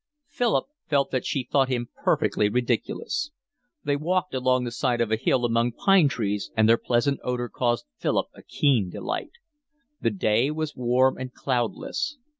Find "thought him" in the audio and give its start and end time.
1.43-1.89